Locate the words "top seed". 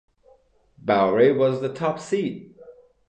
1.71-2.55